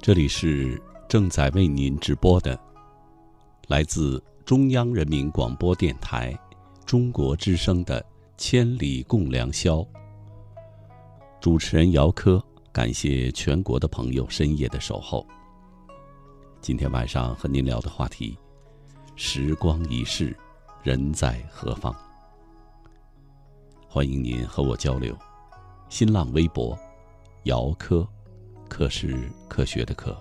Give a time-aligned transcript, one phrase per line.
[0.00, 2.58] 这里是正在为您直播的，
[3.66, 6.34] 来自中央人民广播电台
[6.88, 8.00] 中国之声的
[8.38, 9.80] 《千里共良宵》。
[11.38, 12.42] 主持人姚科，
[12.72, 15.26] 感谢全国的朋友深夜的守候。
[16.62, 18.38] 今天晚上和您聊的话题：
[19.16, 20.34] 时光已逝，
[20.82, 21.94] 人在何方？
[23.86, 25.14] 欢迎您和我交流。
[25.90, 26.74] 新浪微博：
[27.42, 28.08] 姚科。
[28.66, 30.16] 科是科学的科。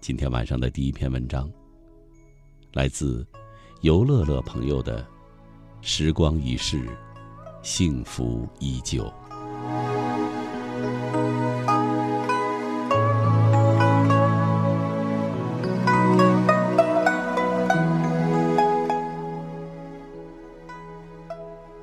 [0.00, 1.48] 今天晚上的第一篇文章，
[2.72, 3.24] 来自
[3.82, 5.00] 尤乐乐朋友的
[5.82, 6.88] 《时光已逝，
[7.62, 9.04] 幸福依旧》。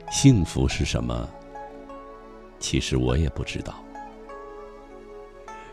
[0.09, 1.29] 幸福是什么？
[2.59, 3.75] 其实我也不知道。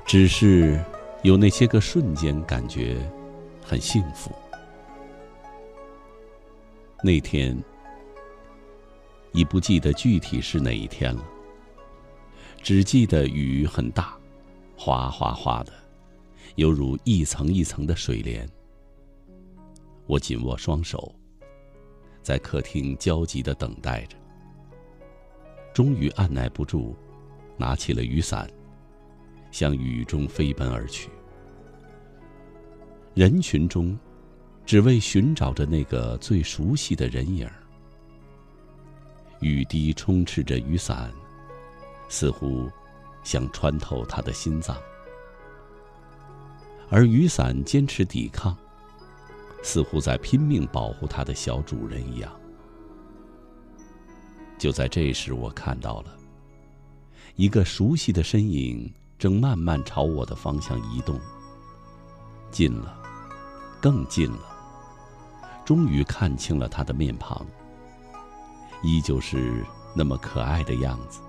[0.04, 0.78] 只是
[1.22, 2.98] 有那些个瞬间，感觉
[3.64, 4.30] 很幸福。
[7.02, 7.56] 那天
[9.32, 11.24] 已不记得具体是哪一天了，
[12.62, 14.16] 只记得雨很大，
[14.76, 15.72] 哗哗哗的，
[16.56, 18.48] 犹如一层一层的水帘。
[20.06, 21.14] 我紧握双手，
[22.22, 24.16] 在客厅焦急的等待着。
[25.72, 26.96] 终于按耐不住，
[27.56, 28.50] 拿起了雨伞。
[29.50, 31.10] 向雨中飞奔而去，
[33.14, 33.98] 人群中，
[34.70, 37.50] 只为寻找着那个最熟悉的人影。
[39.40, 41.12] 雨滴充斥着雨伞，
[42.08, 42.70] 似乎
[43.24, 44.76] 想穿透他的心脏，
[46.88, 48.56] 而雨伞坚持抵抗，
[49.60, 52.32] 似乎在拼命保护他的小主人一样。
[54.56, 56.16] 就在这时，我看到了
[57.34, 58.88] 一个熟悉的身影。
[59.18, 61.20] 正慢慢朝我的方向移动，
[62.52, 62.96] 近了，
[63.80, 64.49] 更近了。
[65.70, 67.46] 终于看清了他的面庞，
[68.82, 69.64] 依旧是
[69.94, 71.20] 那么可爱的样子。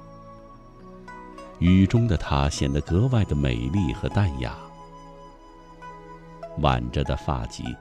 [1.60, 4.58] 雨中的她显得格外的美丽和淡雅，
[6.58, 7.76] 挽着的发髻，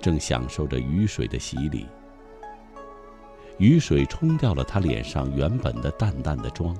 [0.00, 1.88] 正享受着雨水的洗礼。
[3.58, 6.72] 雨水冲掉了她脸上原本的淡淡的妆。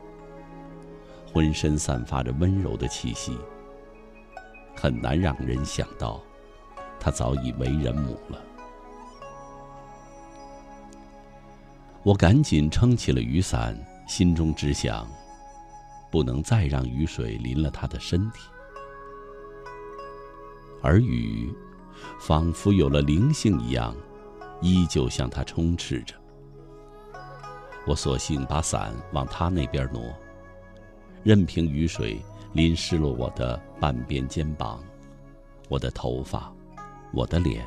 [1.32, 3.36] 浑身散发着温柔的气息，
[4.76, 6.20] 很难让人想到，
[7.00, 8.40] 她早已为人母了。
[12.02, 13.78] 我赶紧撑起了雨伞，
[14.08, 15.06] 心中只想，
[16.10, 18.48] 不能再让雨水淋了他的身体。
[20.82, 21.54] 而雨，
[22.18, 23.94] 仿佛有了灵性一样，
[24.62, 26.14] 依旧向他充斥着。
[27.86, 30.02] 我索性把伞往他那边挪。
[31.22, 32.18] 任凭雨水
[32.54, 34.82] 淋湿了我的半边肩膀，
[35.68, 36.50] 我的头发，
[37.12, 37.62] 我的脸，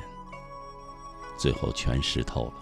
[1.38, 2.54] 最后全湿透了。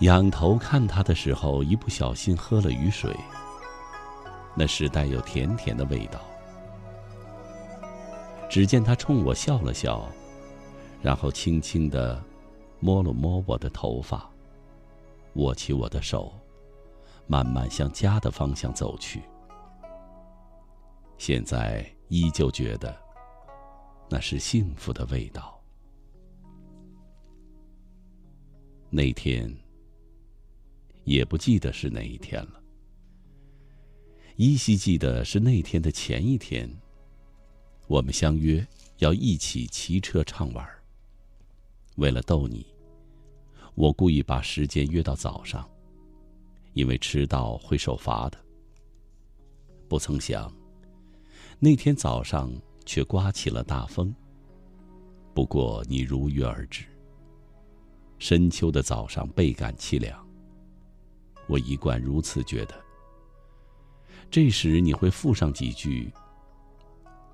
[0.00, 3.14] 仰头看他的时候，一不小心喝了雨水，
[4.54, 6.20] 那是带有甜甜的味道。
[8.48, 10.06] 只见他冲我笑了笑，
[11.02, 12.22] 然后轻轻地
[12.78, 14.30] 摸了摸我的头发，
[15.34, 16.32] 握起我的手。
[17.28, 19.20] 慢慢向家的方向走去。
[21.18, 22.96] 现在依旧觉得，
[24.08, 25.60] 那是幸福的味道。
[28.90, 29.52] 那天，
[31.06, 32.62] 也不记得是哪一天了。
[34.34, 36.68] 依稀记得是那天的前一天，
[37.86, 38.66] 我们相约
[38.98, 40.68] 要一起骑车畅玩。
[41.94, 42.66] 为了逗你，
[43.76, 45.66] 我故意把时间约到早上。
[46.74, 48.38] 因为迟到会受罚的。
[49.88, 50.52] 不曾想，
[51.58, 52.52] 那天早上
[52.84, 54.14] 却刮起了大风。
[55.32, 56.84] 不过你如约而至。
[58.18, 60.25] 深秋的早上倍感凄凉。
[61.46, 62.74] 我一贯如此觉得。
[64.30, 66.12] 这时你会附上几句：“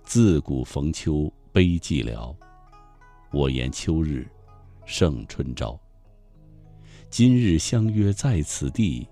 [0.04, 2.34] 自古逢秋悲寂寥，
[3.32, 4.28] 我言秋日
[4.84, 5.78] 胜春朝。
[7.08, 9.08] 今日相约在此地。”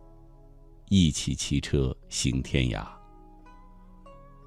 [0.92, 2.84] 一起骑车行天涯，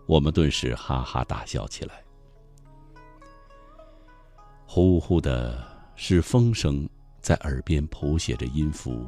[0.06, 2.04] 我们顿时哈哈大笑起来。
[4.68, 5.66] 呼呼的
[5.96, 6.86] 是风声，
[7.22, 9.08] 在耳边谱写着音符。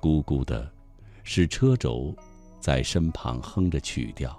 [0.00, 0.70] 咕咕的，
[1.24, 2.14] 是车轴
[2.60, 4.30] 在身旁哼着曲调；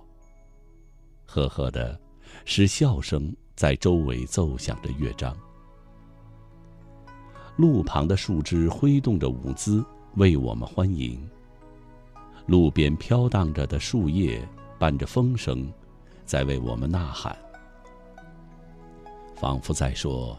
[1.25, 1.99] 呵呵的，
[2.45, 5.35] 是笑声在周围奏响着乐章。
[7.57, 9.83] 路旁的树枝挥动着舞姿，
[10.15, 11.29] 为我们欢迎。
[12.45, 14.47] 路边飘荡着的树叶
[14.79, 15.69] 伴着风声，
[16.25, 17.37] 在为我们呐喊，
[19.35, 20.37] 仿佛在说：“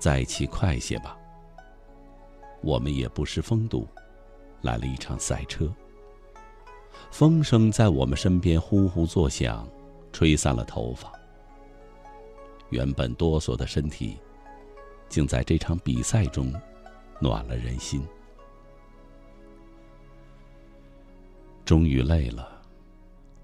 [0.00, 1.16] 再骑快些吧。”
[2.62, 3.86] 我们也不失风度，
[4.66, 5.72] 来了一场赛车。
[7.10, 9.66] 风声在我们身边呼呼作响，
[10.12, 11.10] 吹散了头发。
[12.70, 14.18] 原本哆嗦的身体。
[15.08, 16.52] 竟在这场比赛中，
[17.20, 18.02] 暖了人心。
[21.64, 22.60] 终于累了，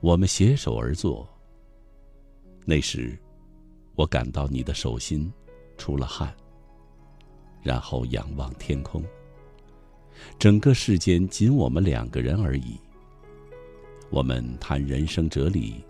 [0.01, 1.25] 我们携手而坐。
[2.65, 3.17] 那时，
[3.95, 5.33] 我感到你的手心
[5.79, 6.35] 出了汗。
[7.63, 9.05] 然后仰望天空，
[10.39, 12.79] 整个世间仅我们两个人而已。
[14.11, 15.83] 我们谈人生哲理，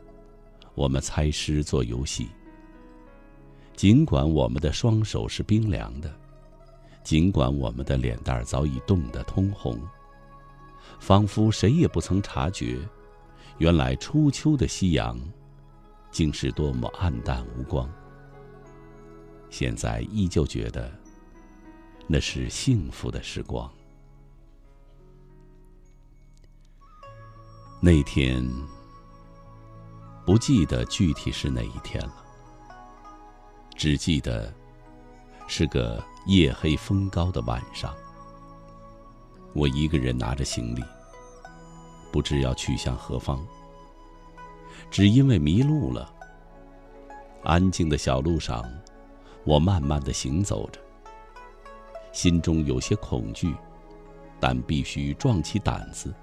[0.74, 2.28] 我们猜诗做游戏。
[3.74, 6.14] 尽管我们的双手是冰凉的，
[7.02, 9.80] 尽管我们的脸蛋早已冻得通红，
[11.00, 12.78] 仿佛谁也不曾察觉，
[13.58, 15.19] 原来初秋的夕阳，
[16.12, 17.90] 竟是多么暗淡无光。
[19.50, 20.92] 现在依旧觉得，
[22.06, 23.69] 那是幸福的时光。
[27.84, 28.49] 那天，
[30.25, 32.25] 不记得具体是哪一天了。
[33.75, 34.55] 只记得，
[35.49, 37.93] 是个夜黑风高的晚上。
[39.52, 40.84] 我一个人拿着行李，
[42.12, 43.44] 不知要去向何方。
[44.88, 46.14] 只因为迷路了。
[47.43, 48.64] 安静的小路上，
[49.43, 50.79] 我慢慢的行走着，
[52.12, 53.52] 心中有些恐惧，
[54.38, 56.14] 但必须壮起胆子，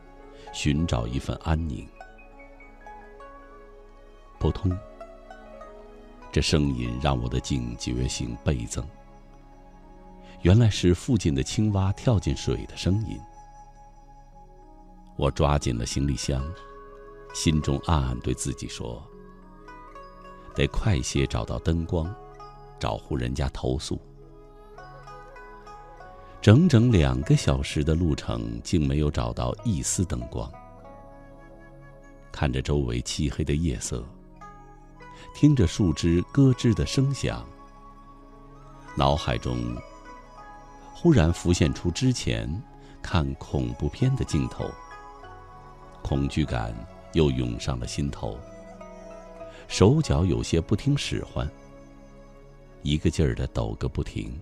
[0.53, 1.87] 寻找一份安宁。
[4.39, 4.71] 扑通。
[6.31, 8.87] 这声音让我的警觉性倍增。
[10.41, 13.19] 原来是附近的青蛙跳进水的声音。
[15.17, 16.41] 我抓紧了行李箱，
[17.33, 19.03] 心中暗暗对自己说
[20.55, 22.13] ：“得快些找到灯光，
[22.79, 23.99] 找户人家投诉。”
[26.41, 30.49] 整整两个小时的路程，竟没有找到一丝灯光。
[32.31, 34.03] 看着周围漆黑的夜色。
[35.35, 37.45] 听着树枝咯吱的声响，
[38.95, 39.75] 脑海中
[40.93, 42.49] 忽然浮现出之前
[43.01, 44.71] 看恐怖片的镜头，
[46.01, 46.73] 恐惧感
[47.13, 48.37] 又涌上了心头，
[49.67, 51.47] 手脚有些不听使唤，
[52.81, 54.33] 一个劲儿的抖个不停。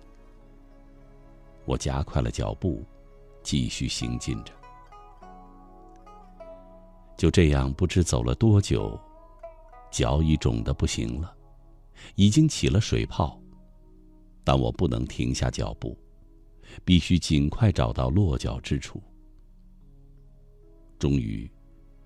[1.68, 2.82] 我加快了脚步，
[3.42, 4.54] 继续行进着。
[7.14, 8.98] 就这样，不知走了多久。
[9.90, 11.36] 脚已肿得不行了，
[12.14, 13.38] 已经起了水泡，
[14.44, 15.94] 但我不能停下脚步，
[16.86, 19.02] 必须尽快找到落脚之处。
[20.98, 21.50] 终于，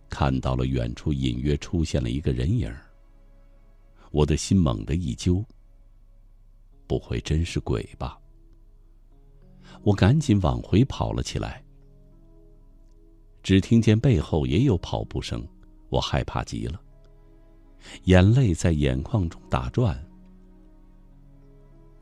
[0.09, 2.73] 看到了远处隐约出现了一个人影
[4.11, 5.45] 我的心猛地一揪，
[6.87, 8.19] 不会真是鬼吧？
[9.83, 11.63] 我赶紧往回跑了起来，
[13.43, 15.45] 只听见背后也有跑步声，
[15.89, 16.81] 我害怕极了。
[18.05, 20.01] 眼泪在眼眶中打转。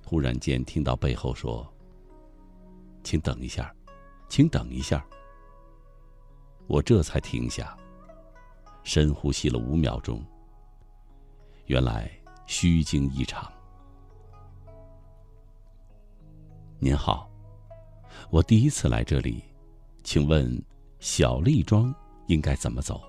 [0.04, 1.66] 忽然间听到背后说
[3.02, 3.74] ：“请等一下，
[4.28, 5.02] 请等一下。”
[6.68, 7.76] 我这才停下，
[8.82, 10.22] 深呼吸了五秒钟。
[11.66, 12.10] 原来
[12.46, 13.50] 虚惊一场。
[16.78, 17.29] 您好，
[18.30, 19.42] 我第一次来这里，
[20.04, 20.56] 请问
[21.00, 21.92] 小丽庄
[22.28, 23.02] 应该怎么走？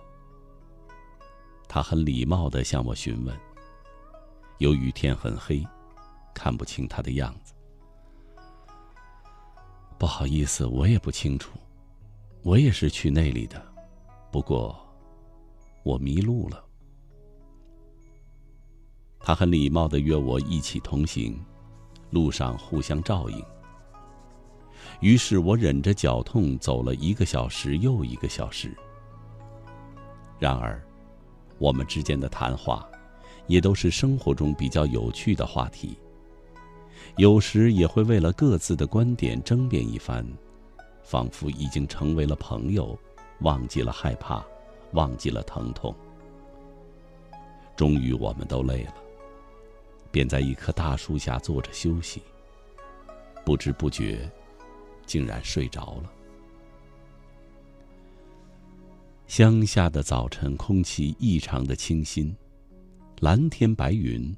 [1.67, 3.39] 他很礼貌的向我询问。
[4.57, 5.63] 由于天很黑，
[6.33, 7.53] 看不清他的样子。
[9.99, 11.51] 不好意思，我也不清楚。
[12.41, 13.63] 我也是去那里的，
[14.31, 14.75] 不过
[15.83, 16.65] 我迷路了。
[19.19, 21.39] 他很礼貌的约我一起同行，
[22.09, 23.45] 路上互相照应。
[25.01, 28.73] 于是我忍着脚痛走了一个小时又一个小时。
[30.39, 30.81] 然而。
[31.57, 32.89] 我们之间的谈话，
[33.45, 35.95] 也都是生活中比较有趣的话题。
[37.17, 40.25] 有时也会为了各自的观点争辩一番，
[41.03, 42.97] 仿佛已经成为了朋友，
[43.41, 44.43] 忘记了害怕，
[44.93, 45.93] 忘记了疼痛。
[47.75, 48.95] 终于，我们都累了，
[50.11, 52.23] 便在一棵大树下坐着休息。
[53.45, 54.27] 不知不觉，
[55.11, 56.13] 竟然睡着了。
[59.27, 62.33] 乡下的早晨，空气异常的清新，
[63.19, 64.33] 蓝天白云，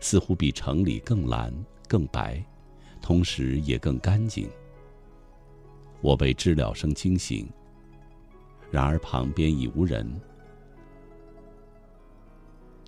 [0.00, 1.52] 似乎比城里更蓝
[1.86, 2.42] 更白，
[3.02, 4.48] 同时也更干净。
[6.00, 7.46] 我被知了声惊醒，
[8.70, 10.10] 然而旁边已无人。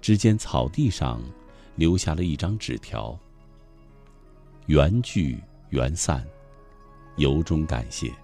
[0.00, 1.22] 只见草地上
[1.74, 3.18] 留下了一张纸条
[4.68, 5.38] ：“缘聚
[5.68, 6.26] 缘散，
[7.16, 8.14] 由衷感谢。”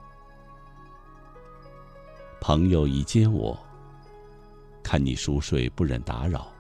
[2.41, 3.57] 朋友已接我，
[4.83, 6.53] 看你熟睡，不忍打扰，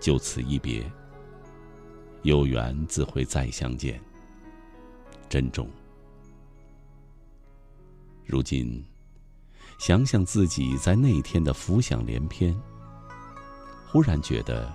[0.00, 0.90] 就此一别。
[2.22, 4.00] 有缘自会再相见，
[5.28, 5.68] 珍重。
[8.24, 8.82] 如今，
[9.78, 12.58] 想想自己在那天的浮想联翩，
[13.86, 14.72] 忽然觉得，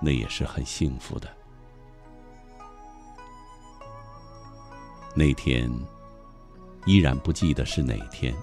[0.00, 1.28] 那也是很幸福的。
[5.16, 5.70] 那天，
[6.86, 8.34] 依然不记得是哪天。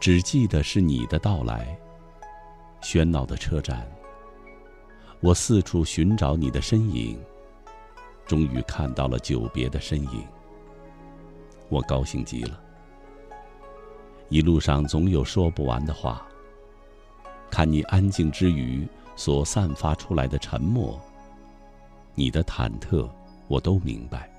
[0.00, 1.78] 只记得是你的到来。
[2.80, 3.86] 喧闹的车站，
[5.20, 7.18] 我四处寻找你的身影，
[8.26, 10.24] 终于看到了久别的身影。
[11.68, 12.58] 我高兴极了。
[14.30, 16.26] 一路上总有说不完的话。
[17.50, 18.86] 看你安静之余
[19.16, 21.00] 所散发出来的沉默，
[22.14, 23.08] 你的忐忑，
[23.48, 24.30] 我都明白。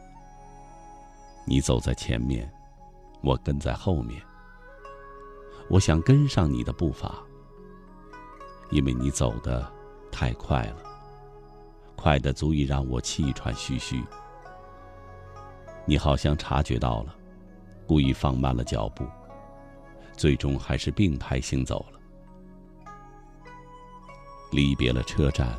[1.50, 2.52] 你走在前面，
[3.24, 4.22] 我跟在后面。
[5.70, 7.16] 我想跟上你的步伐，
[8.70, 9.66] 因为你走的
[10.12, 10.84] 太快了，
[11.96, 14.04] 快的足以让我气喘吁吁。
[15.86, 17.16] 你好像察觉到了，
[17.88, 19.06] 故意放慢了脚步，
[20.18, 22.00] 最终还是并排行走了。
[24.52, 25.58] 离别了车站，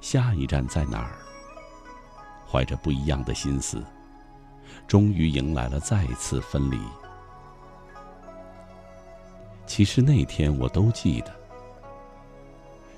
[0.00, 1.18] 下一站在哪儿？
[2.44, 3.80] 怀着不一样的心思，
[4.86, 6.78] 终于迎来了再次分离。
[9.66, 11.34] 其实那天我都记得，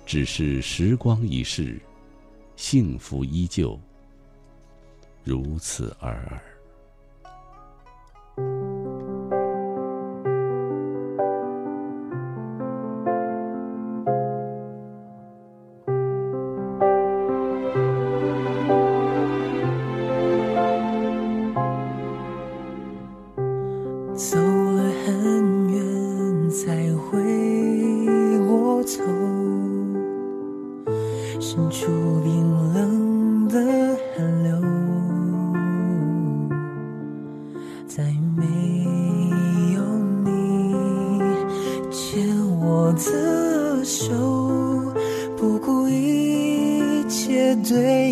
[0.04, 1.80] 只是时光已逝，
[2.56, 3.78] 幸福依旧，
[5.22, 6.53] 如此而已。
[42.94, 44.14] 我的手，
[45.36, 48.03] 不顾一切对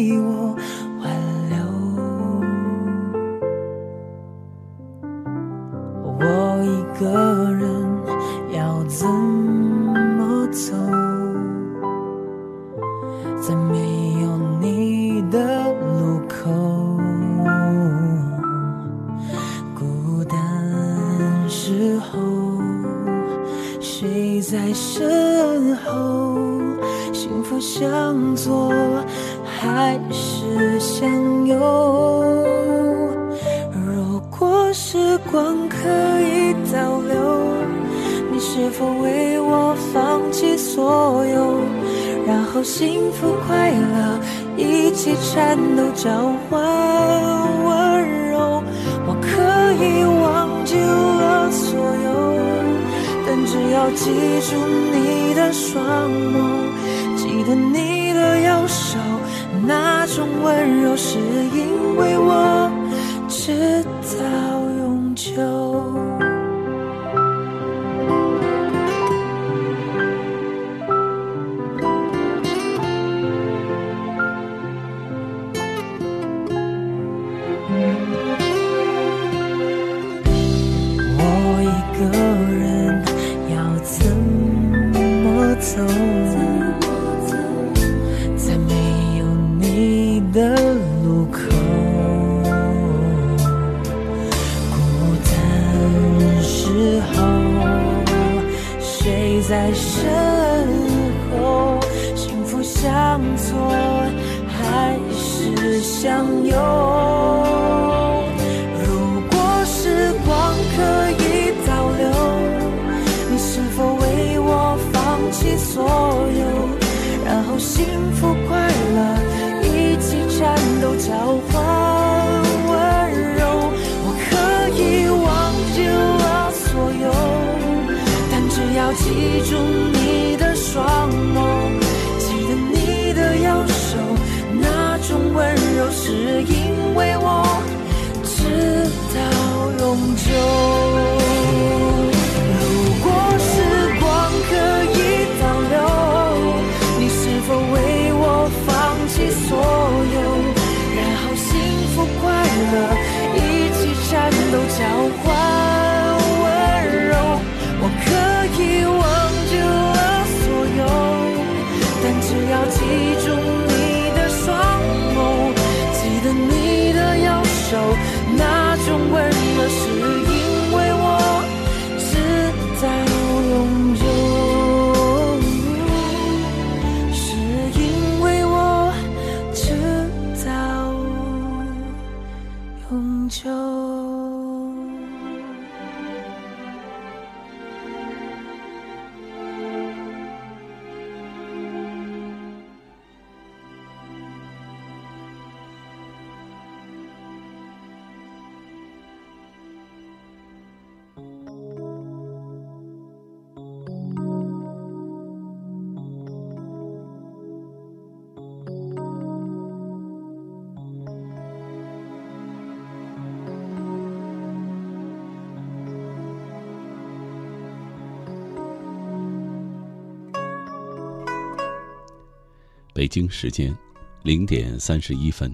[223.03, 223.77] 北京时间
[224.23, 225.53] 零点三十一分。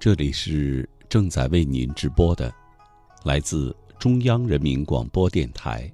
[0.00, 2.52] 这里是正在为您直播的，
[3.22, 5.88] 来自中央人民广播电台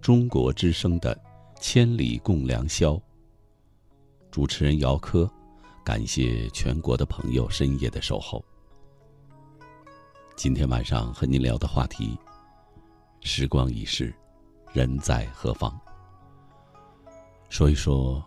[0.00, 1.14] 中国之声的
[1.60, 2.94] 《千里共良宵》。
[4.30, 5.30] 主持人姚科，
[5.84, 8.42] 感谢全国的朋友深夜的守候。
[10.36, 12.16] 今天晚上和您聊的话题：
[13.20, 14.10] 时光已逝，
[14.72, 15.78] 人在何方？
[17.50, 18.26] 说一说。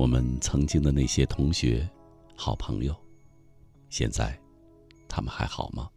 [0.00, 1.86] 我们曾经的那些同学、
[2.34, 2.96] 好朋友，
[3.90, 4.34] 现在
[5.06, 5.90] 他们还好吗？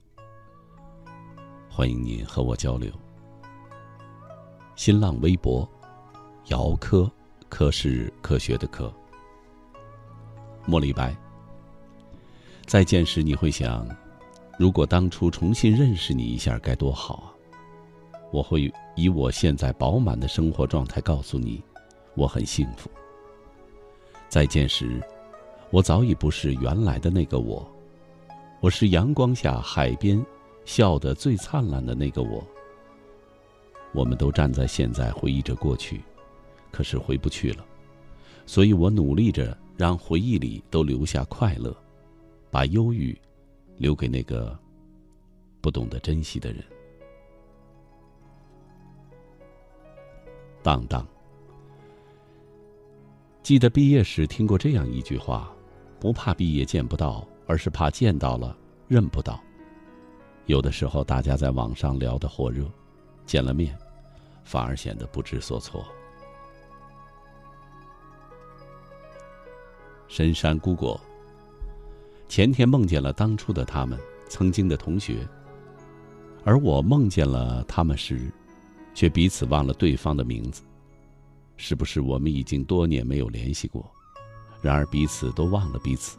[1.70, 2.92] 欢迎您和我交流。
[4.76, 5.66] 新浪微博：
[6.48, 7.10] 姚科，
[7.48, 8.94] 科是科学的科。
[10.66, 11.16] 莫李白。
[12.66, 13.88] 再见时你会想，
[14.60, 17.32] 如果当初重新认识你一下该多好啊！
[18.34, 21.64] 我会以我现在饱满的生活状态告诉你，
[22.16, 22.92] 我很幸福。
[24.34, 25.00] 再见时，
[25.70, 27.64] 我早已不是原来的那个我，
[28.62, 30.20] 我是阳光下海边
[30.66, 32.44] 笑得最灿烂的那个我。
[33.94, 36.02] 我们都站在现在回忆着过去，
[36.72, 37.64] 可是回不去了，
[38.48, 41.72] 所以我努力着让回忆里都留下快乐，
[42.50, 43.16] 把忧郁
[43.78, 44.58] 留给那个
[45.62, 46.64] 不懂得珍惜的人。
[50.64, 51.08] 当当。
[53.44, 55.54] 记得毕业时听过这样一句话
[56.00, 59.38] ：“不怕毕业见不到，而是怕见到了认不到。”
[60.48, 62.66] 有的时候，大家在网上聊得火热，
[63.26, 63.78] 见了面，
[64.46, 65.86] 反而显得不知所措。
[70.08, 71.00] 深山孤果。
[72.30, 75.28] 前天梦见了当初的他们，曾经的同学，
[76.46, 78.32] 而我梦见了他们时，
[78.94, 80.64] 却彼此忘了对方的名字。
[81.58, 83.90] 是不是我们已经多年没有联系过？
[84.62, 86.18] 然而彼此都忘了彼此。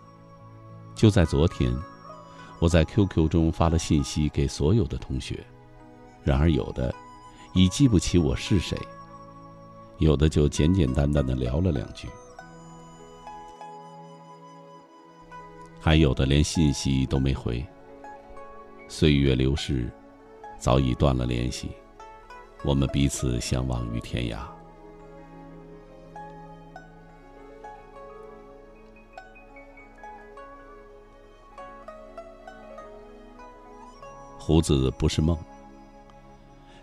[0.95, 1.75] 就在昨天，
[2.61, 5.45] 我在 QQ 中发了信息给所有的同学，
[6.23, 6.95] 然而有的
[7.53, 8.79] 已记不起我是谁，
[9.99, 12.07] 有的就简简单单的聊了两句，
[15.81, 17.65] 还有的连信息都没回。
[18.87, 19.91] 岁月流逝，
[20.59, 21.71] 早已断了联系，
[22.63, 24.54] 我们彼此相忘于天涯。
[34.47, 35.35] 胡子不是梦。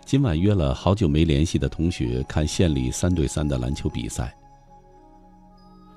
[0.04, 4.36] 今晚约了好久没联系的同学看县里三对三的篮球比赛。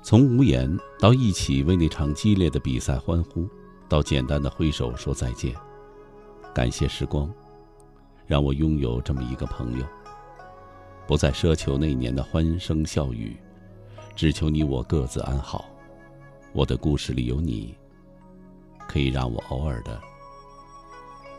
[0.00, 3.48] 从无言到一起为那场激烈的比赛欢呼，
[3.88, 5.52] 到简单的挥手说再见，
[6.54, 7.28] 感谢时光，
[8.28, 9.84] 让我拥有这么一个朋友。
[11.04, 13.36] 不再奢求那年的欢声笑语，
[14.14, 15.64] 只求你我各自安好。
[16.52, 17.74] 我的故事里有你，
[18.86, 20.00] 可以让我偶尔的。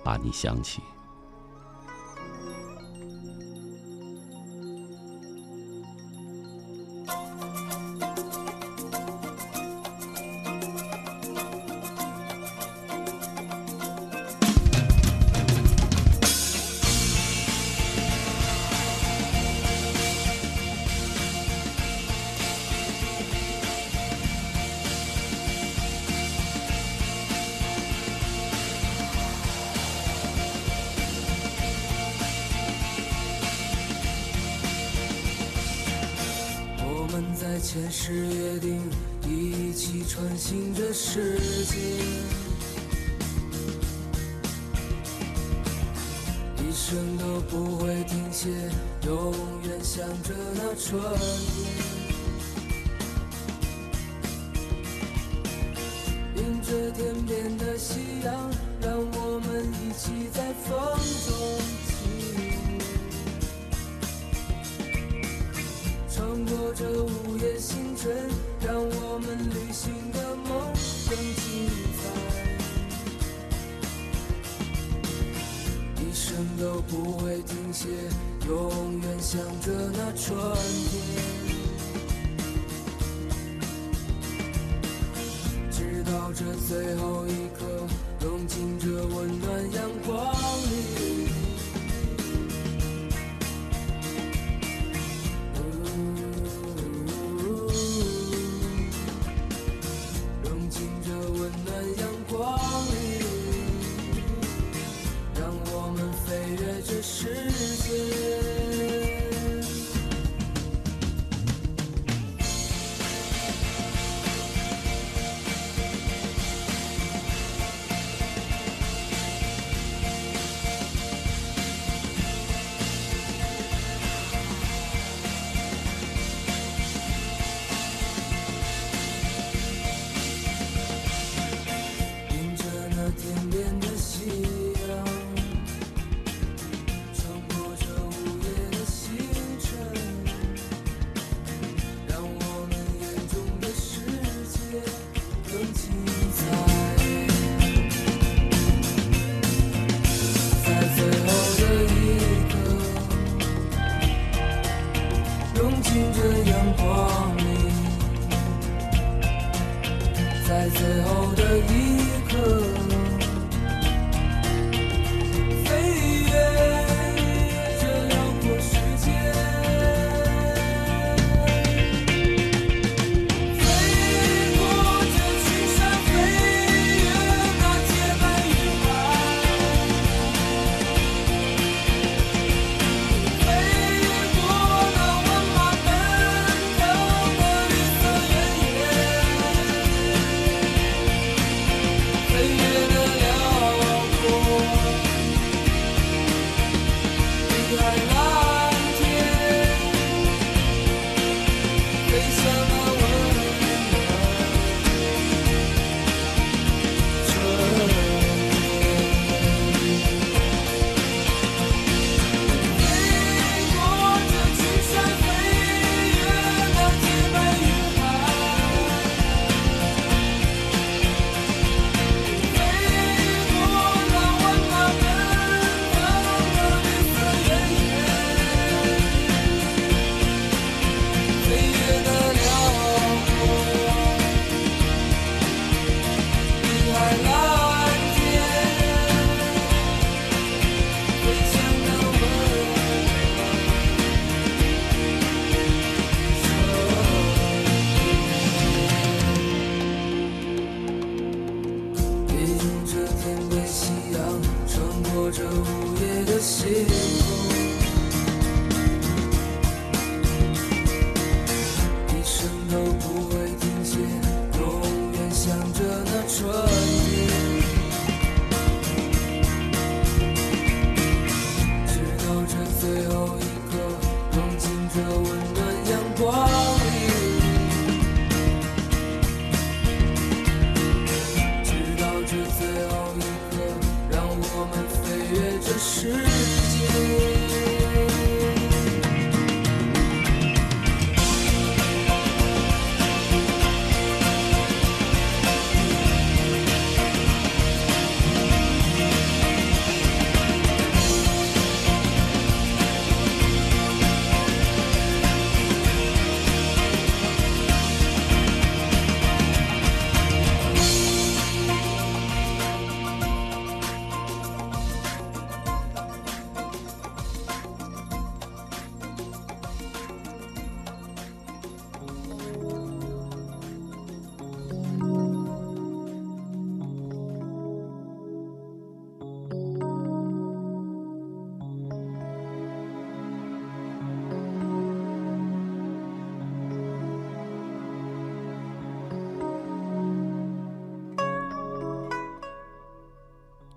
[0.08, 0.82] 把你想起。
[37.80, 38.82] 天使约定
[39.24, 41.78] 一起穿行这世界。
[46.58, 48.50] 一生都不会停歇
[49.06, 51.77] 永远向着那春天。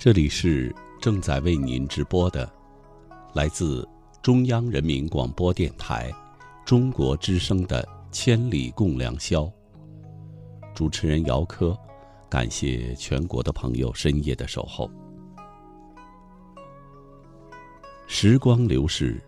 [0.02, 2.50] 这里是正在为您直播的，
[3.34, 3.86] 来自
[4.22, 6.10] 中央人民广播电台
[6.64, 9.42] 中国之声的《千里共良宵》。
[10.74, 11.78] 主持人姚科，
[12.30, 14.90] 感谢全国的朋友深夜的守候。
[18.06, 19.22] 时光流逝，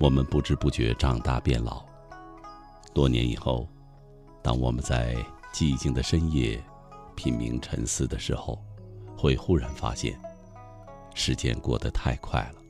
[0.00, 1.84] 我们不知不觉长大变老。
[2.94, 3.68] 多年以后，
[4.42, 5.14] 当我们在
[5.52, 6.58] 寂静的深夜
[7.14, 8.58] 品茗沉思的时候，
[9.24, 10.20] 会忽然发现，
[11.14, 12.60] 时间过得太快了。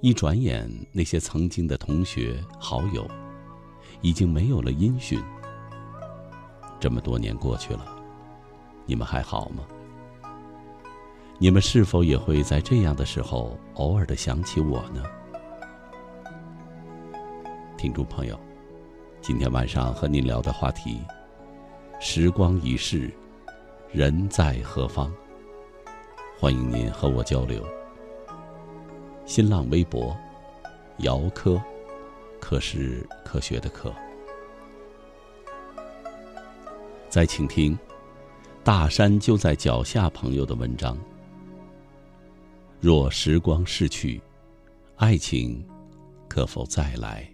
[0.00, 3.08] 一转眼，那些曾经的同学好友，
[4.00, 5.22] 已经没有了音讯。
[6.80, 7.86] 这么多年过去了，
[8.86, 9.62] 你们还好吗？
[11.38, 15.04] 你们是否也会在这样的时候，偶尔的想起我呢？
[17.78, 18.36] 听众朋友，
[19.22, 21.00] 今天晚上和您聊的话题：
[22.00, 23.14] 时光已逝，
[23.92, 25.08] 人在何方？
[26.38, 27.66] 欢迎您和我交流。
[29.24, 30.14] 新浪微博，
[30.98, 31.58] 姚科，
[32.38, 33.90] 科是科学的科。
[37.08, 37.76] 再请听，
[38.62, 40.10] 大山就在脚下。
[40.10, 40.98] 朋友的文章。
[42.80, 44.20] 若时光逝去，
[44.96, 45.66] 爱情
[46.28, 47.26] 可否再来？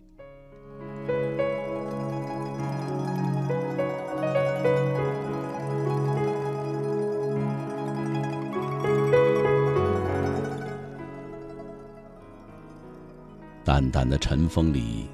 [13.73, 15.09] 淡淡的晨风里，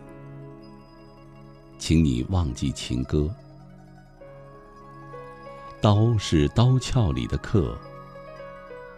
[1.78, 3.32] 请你忘记情歌。
[5.80, 7.78] 刀是刀鞘里的客，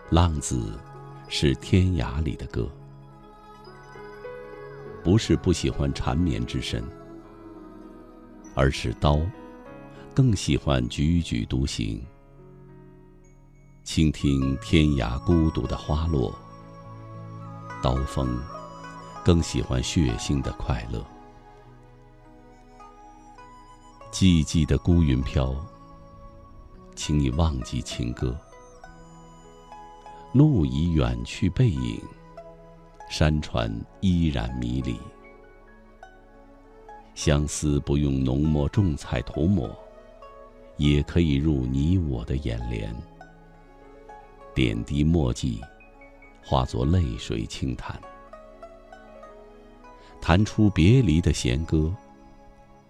[0.08, 0.80] 浪子
[1.28, 2.66] 是天涯里的歌。
[5.04, 6.82] 不是不喜欢缠绵之身，
[8.54, 9.20] 而是刀
[10.14, 12.02] 更喜欢踽踽独行，
[13.84, 16.34] 倾听天涯孤独的花落。
[17.82, 18.40] 刀锋。
[19.30, 21.06] 更喜欢血腥的快乐。
[24.10, 25.54] 寂寂的孤云飘，
[26.96, 28.36] 请你忘记情歌。
[30.32, 32.02] 路已远去，背影，
[33.08, 34.98] 山川依然迷离。
[37.14, 39.70] 相思不用浓墨重彩涂抹，
[40.76, 42.92] 也可以入你我的眼帘。
[44.56, 45.60] 点滴墨迹，
[46.42, 47.96] 化作泪水轻弹。
[50.20, 51.92] 弹出别离的弦歌，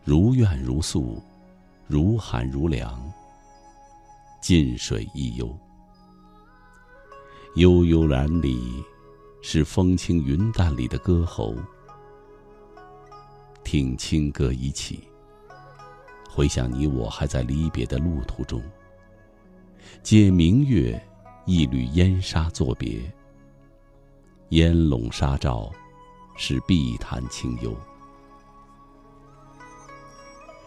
[0.04, 1.22] 如怨如诉，
[1.86, 3.00] 如寒如凉。
[4.40, 5.54] 近水一幽，
[7.54, 8.82] 悠悠然里，
[9.42, 11.54] 是风轻云淡里的歌喉。
[13.62, 15.04] 听清歌一起，
[16.28, 18.60] 回想你我还在离别的路途中。
[20.02, 21.00] 借明月，
[21.44, 23.00] 一缕烟沙作别。
[24.50, 25.70] 烟笼纱罩。
[26.42, 27.76] 是碧潭清幽。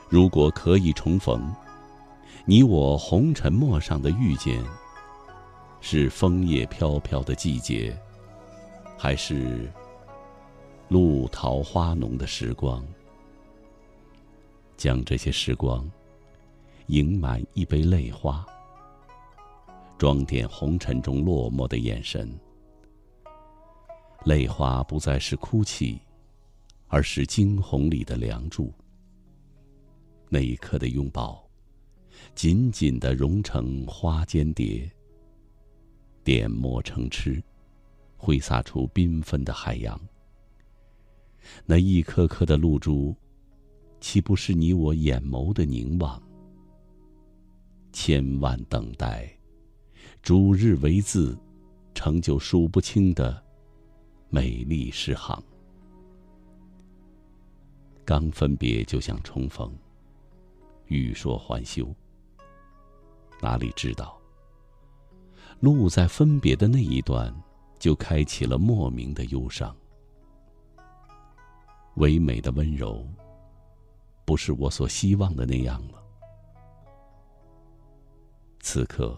[0.08, 1.52] 如果可以重逢，
[2.46, 4.64] 你我红尘陌上的遇见，
[5.82, 8.00] 是枫叶飘飘的季节，
[9.00, 9.68] 还是
[10.90, 12.86] 露桃花浓的时光？
[14.78, 15.90] 将这些时光
[16.86, 18.46] 盈满一杯泪花，
[19.98, 22.32] 装点红尘中落寞的眼神。
[24.26, 26.00] 泪花不再是哭泣，
[26.88, 28.74] 而是惊鸿里的梁祝。
[30.30, 31.46] 那一刻的拥抱，
[32.34, 34.90] 紧紧的融成花间蝶，
[36.24, 37.44] 点墨成痴，
[38.16, 40.00] 挥洒出缤纷的海洋。
[41.66, 43.14] 那一颗颗的露珠，
[44.00, 46.24] 岂不是你我眼眸的凝望？
[47.92, 49.30] 千万等待，
[50.22, 51.38] 逐日为字，
[51.94, 53.43] 成就数不清的。
[54.34, 55.40] 美丽诗行，
[58.04, 59.72] 刚分别就想重逢，
[60.88, 61.88] 欲说还休。
[63.40, 64.20] 哪里知道，
[65.60, 67.32] 路在分别的那一段，
[67.78, 69.72] 就开启了莫名的忧伤。
[71.98, 73.08] 唯美的温柔，
[74.26, 76.04] 不是我所希望的那样了。
[78.62, 79.16] 此刻，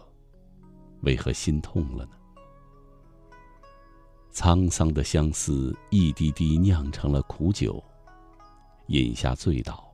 [1.03, 2.17] 为何心痛了呢？
[4.35, 7.81] 沧桑的相思，一滴滴酿成了苦酒，
[8.87, 9.89] 饮下醉倒。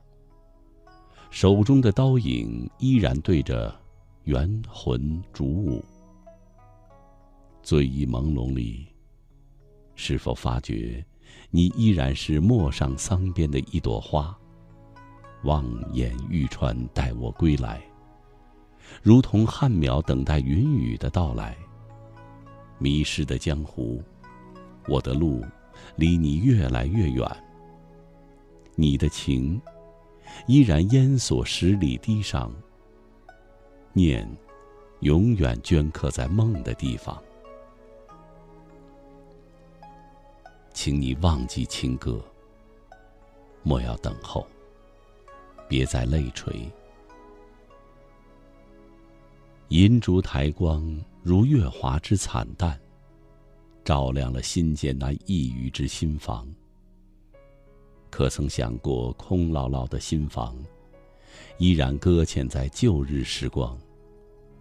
[1.30, 3.72] 手中的刀影依然对着
[4.24, 5.82] 元魂烛舞。
[7.62, 8.88] 醉意朦胧里，
[9.94, 11.02] 是否发觉，
[11.50, 14.36] 你依然是陌上桑边的一朵花，
[15.44, 17.80] 望眼欲穿，待我归来，
[19.04, 21.56] 如同旱苗等待云雨的到来。
[22.78, 24.02] 迷失的江湖，
[24.88, 25.44] 我的路
[25.96, 27.26] 离你越来越远。
[28.74, 29.60] 你的情
[30.46, 32.52] 依然烟锁十里堤上，
[33.92, 34.28] 念
[35.00, 37.22] 永远镌刻在梦的地方。
[40.72, 42.24] 请你忘记情歌，
[43.62, 44.46] 莫要等候，
[45.68, 46.66] 别再泪垂。
[49.68, 50.82] 银烛台光
[51.22, 52.78] 如月华之惨淡，
[53.84, 56.48] 照亮了心间那一隅之心房。
[58.10, 60.56] 可曾想过，空落落的心房，
[61.58, 63.78] 依然搁浅在旧日时光，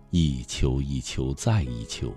[0.10, 2.14] 一秋一秋再一秋。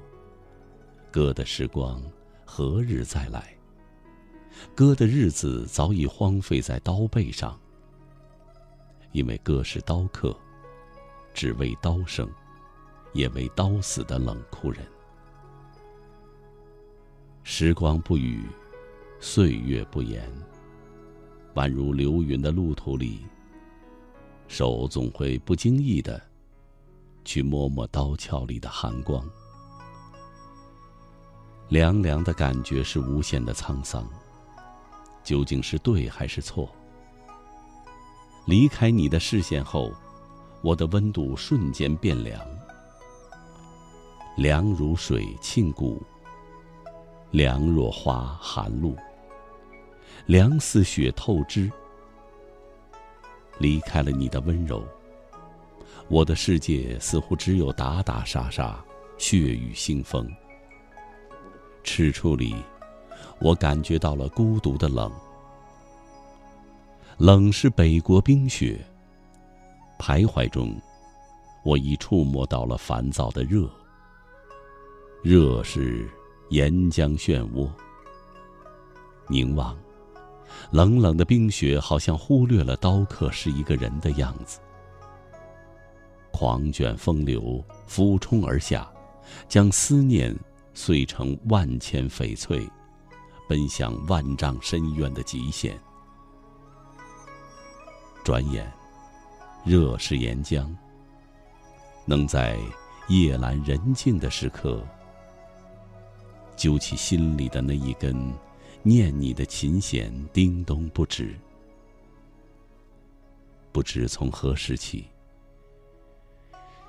[1.10, 2.02] 歌的时光
[2.44, 3.56] 何日再来？
[4.74, 7.60] 歌的日子早已荒废在刀背上，
[9.10, 10.36] 因为哥是刀客，
[11.34, 12.30] 只为刀生，
[13.12, 14.86] 也为刀死的冷酷人。
[17.46, 18.42] 时光不语，
[19.20, 20.26] 岁月不言，
[21.54, 23.26] 宛如流云的路途里，
[24.48, 26.20] 手总会不经意的
[27.22, 29.22] 去摸摸刀鞘里的寒光，
[31.68, 34.08] 凉凉的感觉是无限的沧桑。
[35.22, 36.66] 究竟是对还是错？
[38.46, 39.92] 离开你的视线后，
[40.62, 42.40] 我的温度瞬间变凉，
[44.38, 46.02] 凉如水沁骨，
[47.34, 48.96] 凉若花寒露，
[50.24, 51.68] 凉似雪透肢。
[53.58, 54.84] 离开了你的温柔，
[56.06, 58.80] 我的世界似乎只有打打杀杀、
[59.18, 60.32] 血雨腥风。
[61.82, 62.54] 赤处里。
[63.40, 65.10] 我感觉到了孤独的冷，
[67.18, 68.78] 冷是北国冰雪。
[69.98, 70.80] 徘徊中，
[71.64, 73.68] 我已触摸到了烦躁的热，
[75.20, 76.08] 热是
[76.54, 77.68] 岩浆漩涡。
[79.26, 79.76] 凝望，
[80.70, 84.60] 冷冷的冰雪好像忽略了刀客是一个人的样子。
[86.30, 88.88] 狂卷风流俯冲而下，
[89.48, 90.32] 将思念
[90.74, 92.64] 碎成万千翡翠。
[93.48, 95.78] 奔向万丈深渊的极限。
[98.24, 98.72] 转眼，
[99.64, 100.66] 热是岩浆。
[102.06, 102.56] 能在
[103.08, 104.82] 夜阑人静的时刻，
[106.56, 108.14] 揪起心里的那一根
[108.82, 111.34] 念你的琴弦，叮咚不止。
[113.72, 115.06] 不知从何时起，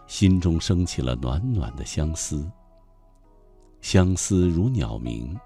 [0.07, 2.49] 心中升起了暖暖的相思。
[3.81, 5.37] 相思如鸟鸣。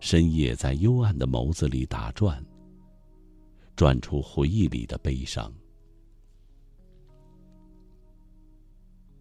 [0.00, 2.42] 深夜在幽暗的眸子里打转，
[3.76, 5.52] 转出回忆里的悲伤。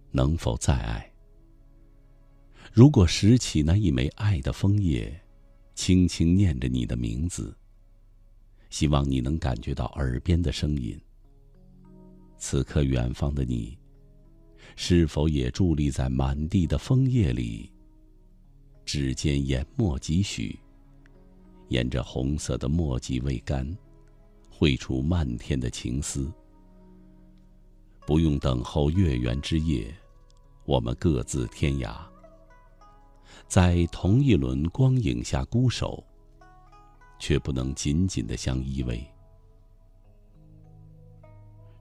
[0.10, 1.09] 能否再爱？
[2.72, 5.20] 如果拾起那一枚爱的枫叶，
[5.76, 7.56] 轻轻念着你的名字，
[8.70, 11.00] 希望你能感觉到耳边的声音。
[12.38, 13.78] 此刻远方的你，
[14.76, 17.72] 是否也伫立在满地的枫叶里？
[18.86, 20.58] 指尖研墨几许？
[21.70, 23.78] 沿着红色的墨迹未干，
[24.50, 26.32] 绘出漫天的情思。
[28.08, 29.94] 不用等候月圆之夜，
[30.66, 32.09] 我们各自天涯，
[33.50, 36.04] 在同一轮光影下孤守，
[37.18, 39.04] 却不能紧紧的相依偎。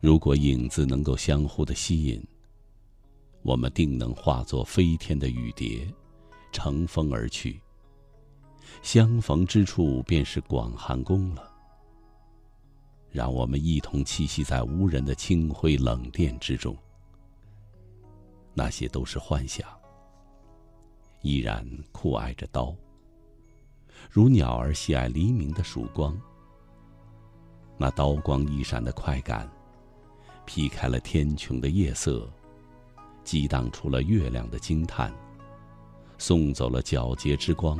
[0.01, 2.27] 如果影子能够相互的吸引，
[3.43, 5.87] 我们定能化作飞天的雨蝶，
[6.53, 7.61] 乘风而去。
[8.81, 11.53] 相逢之处便是广寒宫了。
[13.11, 16.75] 让我们一同栖息在无人的清辉冷殿之中。
[18.55, 19.78] 那些都是幻想。
[21.23, 22.75] 依然酷爱着刀，
[24.11, 26.19] 如鸟儿喜爱黎明的曙光。
[27.77, 29.49] 那刀光一闪的快感，
[30.45, 32.29] 劈开了天穹的夜色，
[33.25, 35.13] 激荡出了月亮的惊叹，
[36.19, 37.79] 送走了皎洁之光。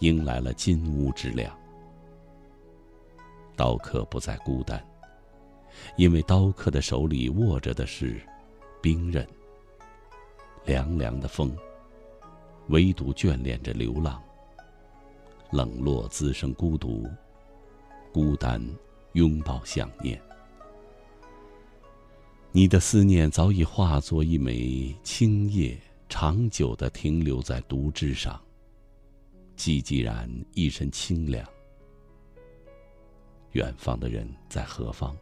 [0.00, 1.52] 迎来了金乌之亮，
[3.56, 4.80] 刀客不再孤单，
[5.96, 8.20] 因为刀客的手里握着的是
[8.80, 9.26] 兵刃。
[10.64, 11.56] 凉凉的风，
[12.68, 14.22] 唯独眷恋着流浪。
[15.50, 17.08] 冷落滋生孤独，
[18.12, 18.62] 孤单
[19.12, 20.20] 拥抱想念。
[22.52, 28.40] 你的思念早已化作一枚青叶，长久的停留在毒枝上。
[29.56, 31.46] 寂寂然，一身清凉。
[33.52, 35.16] 远方的人在何方？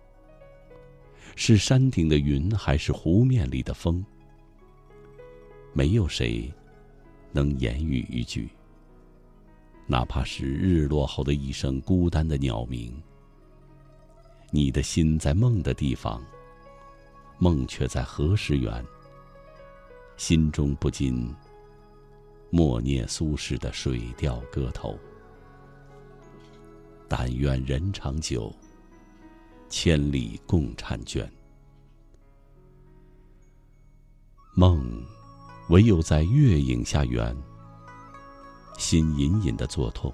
[1.37, 4.05] 是山顶的云，还是湖面里的风？
[5.73, 6.53] 没有谁
[7.37, 8.49] 能言语一句。
[9.87, 12.91] 哪怕是日落后的一声孤单的鸟鸣，
[14.51, 16.25] 你的心在梦的地方，
[17.39, 18.83] 梦却在何时圆？
[20.17, 21.31] 心中不禁
[22.49, 24.93] 默念苏轼的《水调歌头》
[27.07, 28.51] ：“但愿人长久，
[29.69, 31.31] 千里共婵娟。”
[34.57, 35.05] 梦，
[35.69, 37.37] 唯有在月影下圆。
[38.79, 40.13] 心隐隐的作痛，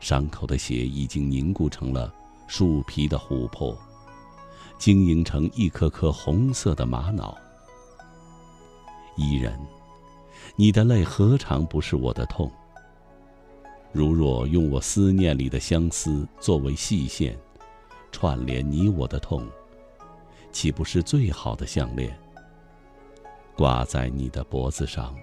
[0.00, 2.12] 伤口的血已经凝固成了
[2.46, 3.76] 树皮的琥珀，
[4.78, 7.36] 晶莹成一颗颗红色的玛瑙。
[9.16, 9.58] 伊人，
[10.56, 12.50] 你的泪何尝不是我的痛？
[13.92, 17.38] 如若用我思念里的相思作为细线，
[18.10, 19.46] 串联你我的痛，
[20.52, 22.16] 岂不是最好的项链？
[23.56, 25.14] 挂在你的脖子上，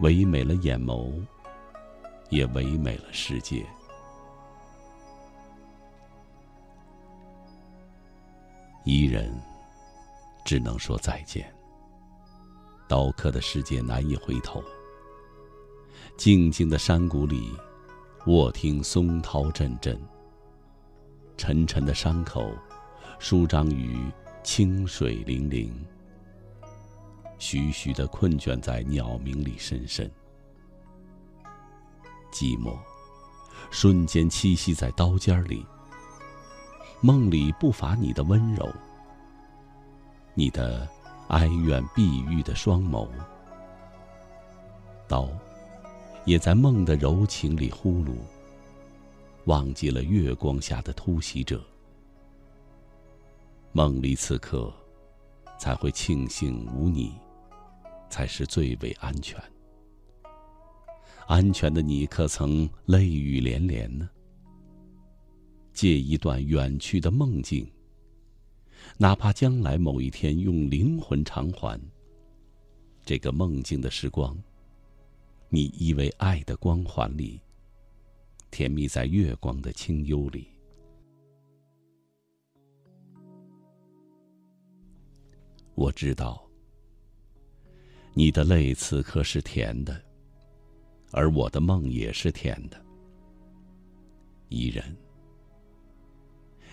[0.00, 1.12] 唯美了眼眸。
[2.30, 3.66] 也唯美了世界。
[8.84, 9.34] 伊人，
[10.44, 11.52] 只能说再见。
[12.86, 14.62] 刀刻的世界难以回头。
[16.16, 17.52] 静静的山谷里，
[18.26, 20.00] 卧听松涛阵阵。
[21.36, 22.52] 沉沉的伤口，
[23.18, 24.08] 舒张于
[24.44, 25.68] 清水泠泠。
[27.40, 30.08] 徐徐的困倦在鸟鸣里深深。
[32.30, 32.76] 寂寞，
[33.70, 35.66] 瞬间栖息在刀尖里。
[37.00, 38.70] 梦里不乏你的温柔，
[40.34, 40.86] 你的
[41.28, 43.08] 哀怨碧玉的双眸。
[45.08, 45.26] 刀，
[46.26, 48.12] 也在梦的柔情里呼噜。
[49.46, 51.64] 忘记了月光下的突袭者。
[53.72, 54.70] 梦里此刻，
[55.58, 57.14] 才会庆幸无你，
[58.10, 59.40] 才是最为安全。
[61.26, 64.10] 安全的你，可曾泪雨连连呢？
[65.72, 67.66] 借一段远去的梦境，
[68.98, 71.80] 哪怕将来某一天用灵魂偿还
[73.04, 74.36] 这个梦境的时光，
[75.48, 77.40] 你依偎爱的光环里，
[78.50, 80.48] 甜蜜在月光的清幽里。
[85.76, 86.49] 我知道，
[88.14, 90.00] 你的泪此刻是甜的。
[91.12, 92.80] 而我的梦也是甜的，
[94.48, 94.96] 伊人，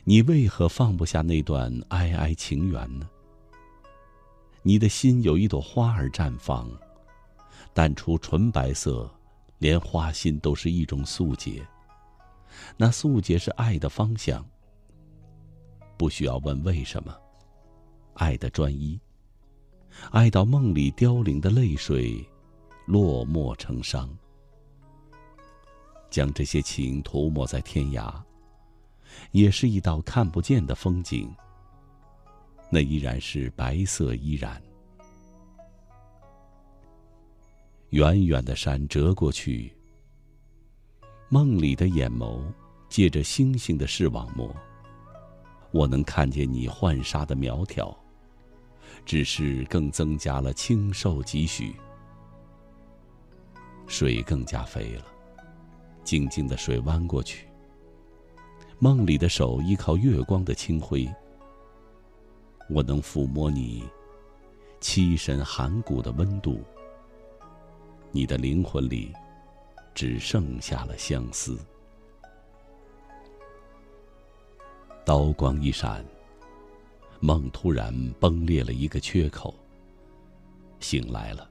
[0.03, 3.09] 你为何放不下那段哀哀情缘呢？
[4.61, 6.69] 你的心有一朵花儿绽放，
[7.73, 9.09] 淡出纯白色，
[9.57, 11.65] 连花心都是一种素洁。
[12.75, 14.45] 那素洁是爱的方向，
[15.97, 17.15] 不需要问为什么，
[18.13, 18.99] 爱的专一，
[20.11, 22.25] 爱到梦里凋零的泪水，
[22.85, 24.09] 落寞成伤。
[26.09, 28.13] 将这些情涂抹在天涯，
[29.31, 31.29] 也是一道看不见的风景。
[32.69, 34.61] 那依然是白色依然。
[37.91, 39.73] 远远的山折过去，
[41.29, 42.41] 梦里的眼眸
[42.89, 44.53] 借着星星的视网膜，
[45.71, 47.97] 我能看见你浣纱的苗条，
[49.07, 51.73] 只是更增加了清瘦几许，
[53.87, 55.05] 水更加肥了。
[56.03, 57.47] 静静的水弯过去，
[58.79, 61.09] 梦里的手依靠月光的清辉，
[62.69, 63.81] 我能抚摸你
[64.81, 66.61] 凄神寒骨的温度。
[68.11, 69.13] 你的灵魂里
[69.93, 71.57] 只剩下了相思。
[75.05, 76.03] 刀光一闪，
[77.19, 79.53] 梦突然崩裂了一个缺口。
[80.79, 81.49] 醒来了，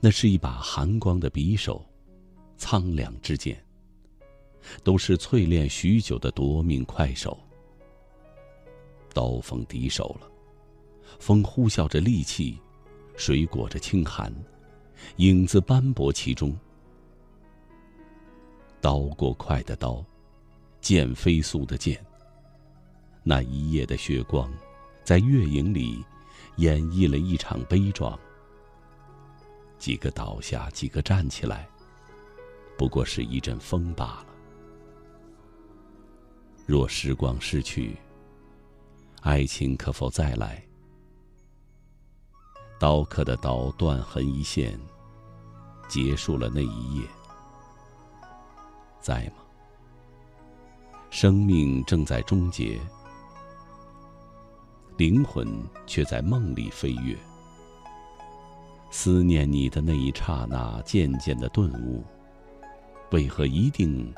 [0.00, 1.84] 那是一把寒光的匕首。
[2.56, 3.60] 苍凉之剑，
[4.84, 7.36] 都是淬炼许久的夺命快手。
[9.12, 10.30] 刀锋敌手了，
[11.18, 12.56] 风呼啸着戾气，
[13.16, 14.32] 水裹着清寒，
[15.16, 16.56] 影子斑驳其中。
[18.80, 20.04] 刀过快的刀，
[20.80, 22.00] 剑飞速的剑。
[23.22, 24.52] 那一夜的血光，
[25.04, 26.04] 在月影里
[26.56, 28.18] 演绎了一场悲壮。
[29.78, 31.68] 几个倒下，几个站起来。
[32.76, 34.26] 不过是一阵风罢了。
[36.66, 37.96] 若时光逝去，
[39.20, 40.62] 爱情可否再来？
[42.80, 44.76] 刀刻的刀，断痕一线，
[45.86, 47.06] 结束了那一夜。
[49.00, 49.34] 在吗？
[51.10, 52.80] 生命正在终结，
[55.02, 55.48] 灵魂
[55.84, 57.18] 却在梦里飞跃。
[58.88, 62.04] 思念你的那一刹那，渐渐的顿悟：
[63.10, 64.14] 为何一定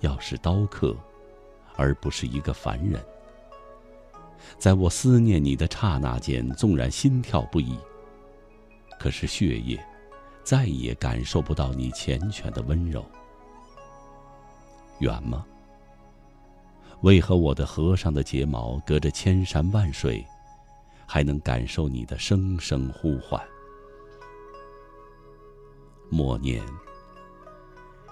[0.00, 0.96] 要是刀客，
[1.76, 3.00] 而不是一个凡人？
[4.58, 7.78] 在我思念你的刹那间，纵然心跳不已，
[8.98, 9.80] 可是血液
[10.42, 13.06] 再也感受不到你缱绻的温柔。
[14.98, 15.46] 远吗？
[17.02, 20.24] 为何我的河上的睫毛，隔着千山万水，
[21.06, 23.40] 还能感受你的声声呼唤？
[26.10, 26.60] 默念，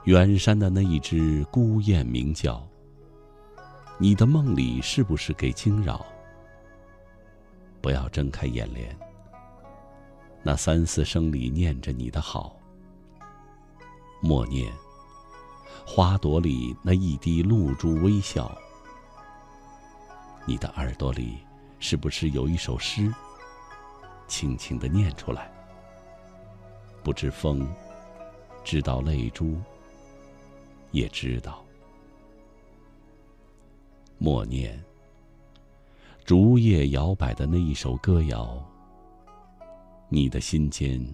[0.04, 2.64] 远山的那一只孤雁鸣叫。
[3.98, 6.06] 你的梦里是不是给惊扰？
[7.80, 8.96] 不要睁开眼帘，
[10.44, 12.56] 那三四声里念着你的好。
[14.20, 14.72] 默念，
[15.84, 18.56] 花朵里那一滴露珠微笑。
[20.48, 21.38] 你的耳朵里
[21.80, 23.12] 是不是有一首诗？
[24.28, 25.50] 轻轻的念出来。
[27.02, 27.66] 不知风，
[28.62, 29.56] 知道泪珠，
[30.92, 31.64] 也知道。
[34.18, 34.80] 默念。
[36.24, 38.64] 竹叶摇摆的那一首歌谣。
[40.08, 41.04] 你的心间，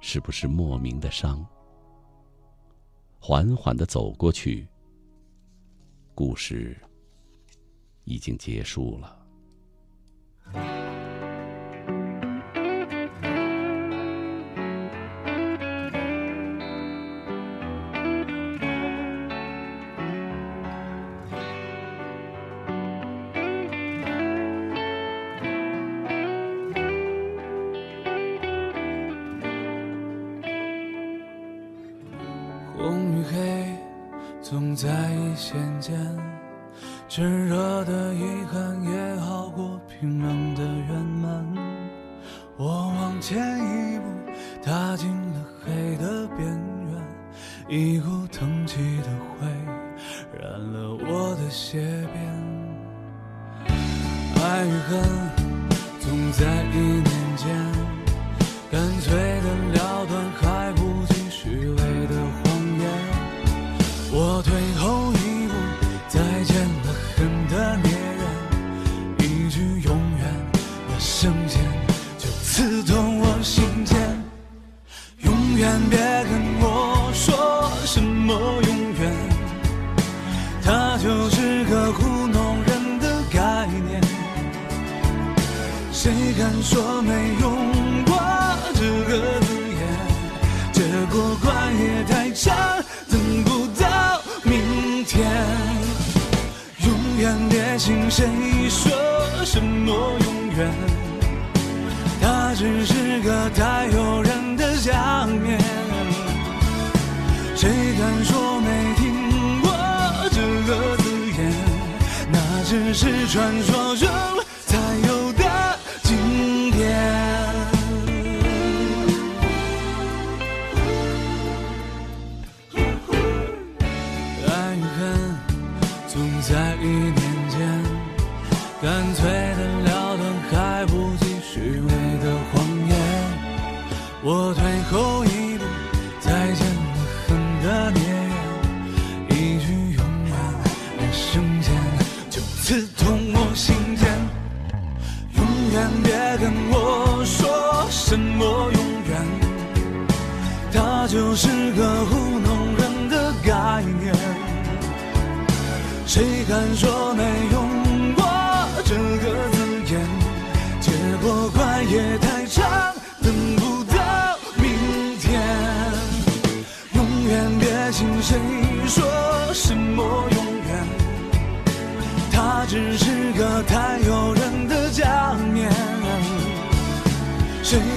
[0.00, 1.46] 是不是莫名的伤？
[3.20, 4.66] 缓缓的走过去。
[6.14, 6.74] 故事。
[8.04, 9.23] 已经结束了。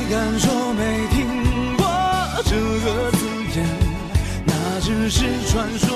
[0.10, 1.86] 敢说没听过
[2.46, 3.20] 这个字
[3.56, 3.66] 眼？
[4.46, 5.87] 那只是传说